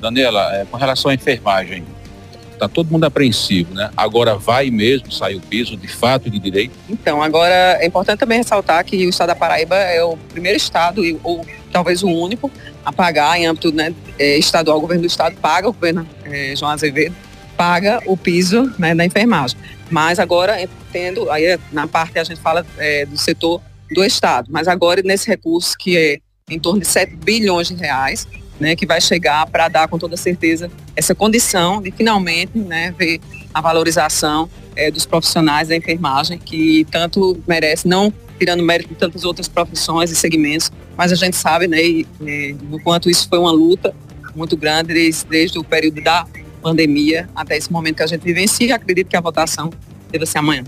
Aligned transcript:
Daniela, 0.00 0.54
é, 0.54 0.64
com 0.64 0.76
relação 0.76 1.10
à 1.10 1.14
enfermagem, 1.14 1.84
está 2.52 2.68
todo 2.68 2.90
mundo 2.90 3.04
apreensivo, 3.04 3.74
né? 3.74 3.90
Agora 3.96 4.36
vai 4.36 4.70
mesmo 4.70 5.10
sair 5.10 5.36
o 5.36 5.40
piso 5.40 5.76
de 5.76 5.88
fato 5.88 6.28
e 6.28 6.30
de 6.30 6.38
direito? 6.38 6.74
Então, 6.88 7.22
agora 7.22 7.78
é 7.80 7.86
importante 7.86 8.18
também 8.18 8.38
ressaltar 8.38 8.84
que 8.84 9.06
o 9.06 9.08
estado 9.08 9.28
da 9.28 9.34
Paraíba 9.34 9.76
é 9.76 10.04
o 10.04 10.16
primeiro 10.16 10.56
estado, 10.56 11.02
ou 11.22 11.46
talvez 11.72 12.02
o 12.02 12.08
único, 12.08 12.50
a 12.84 12.92
pagar 12.92 13.38
em 13.38 13.46
âmbito 13.46 13.72
né, 13.72 13.94
é, 14.18 14.36
estadual, 14.36 14.78
o 14.78 14.80
governo 14.80 15.02
do 15.02 15.06
estado 15.06 15.36
paga, 15.36 15.68
o 15.68 15.72
governo 15.72 16.06
é, 16.24 16.54
João 16.54 16.70
Azevedo 16.70 17.14
paga 17.56 18.00
o 18.06 18.16
piso 18.16 18.72
né, 18.78 18.94
da 18.94 19.04
enfermagem. 19.04 19.56
Mas 19.90 20.18
agora, 20.18 20.56
tendo, 20.92 21.30
aí 21.30 21.58
na 21.72 21.86
parte 21.86 22.18
a 22.18 22.24
gente 22.24 22.40
fala 22.40 22.64
é, 22.78 23.04
do 23.04 23.18
setor 23.18 23.60
do 23.90 24.04
estado, 24.04 24.48
mas 24.50 24.68
agora 24.68 25.02
nesse 25.02 25.28
recurso 25.28 25.76
que 25.76 25.96
é 25.96 26.18
em 26.48 26.58
torno 26.58 26.80
de 26.80 26.86
7 26.86 27.16
bilhões 27.16 27.68
de 27.68 27.74
reais, 27.74 28.26
né, 28.60 28.76
que 28.76 28.86
vai 28.86 29.00
chegar 29.00 29.46
para 29.46 29.68
dar 29.68 29.88
com 29.88 29.98
toda 29.98 30.16
certeza 30.16 30.70
essa 30.94 31.14
condição 31.14 31.80
de 31.80 31.90
finalmente 31.90 32.58
né, 32.58 32.94
ver 32.96 33.20
a 33.52 33.60
valorização 33.60 34.48
é, 34.76 34.90
dos 34.90 35.06
profissionais 35.06 35.68
da 35.68 35.76
enfermagem, 35.76 36.38
que 36.38 36.86
tanto 36.90 37.42
merece, 37.48 37.88
não 37.88 38.12
tirando 38.38 38.62
mérito 38.62 38.90
de 38.90 38.94
tantas 38.94 39.24
outras 39.24 39.48
profissões 39.48 40.10
e 40.10 40.16
segmentos, 40.16 40.70
mas 40.96 41.10
a 41.10 41.14
gente 41.14 41.36
sabe 41.36 41.66
né, 41.66 41.82
e, 41.82 42.06
e, 42.20 42.56
quanto 42.84 43.10
isso 43.10 43.28
foi 43.28 43.38
uma 43.38 43.50
luta 43.50 43.94
muito 44.34 44.56
grande 44.56 44.94
desde, 44.94 45.26
desde 45.26 45.58
o 45.58 45.64
período 45.64 46.00
da 46.02 46.26
pandemia 46.62 47.28
até 47.34 47.56
esse 47.56 47.72
momento 47.72 47.96
que 47.96 48.02
a 48.02 48.06
gente 48.06 48.22
vivencia. 48.22 48.76
Acredito 48.76 49.08
que 49.08 49.16
a 49.16 49.20
votação 49.20 49.70
deve 50.10 50.26
ser 50.26 50.38
amanhã. 50.38 50.64